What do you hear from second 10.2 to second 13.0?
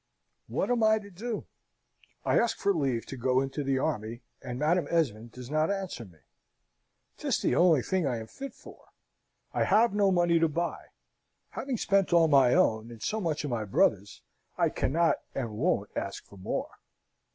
to buy. Having spent all my own,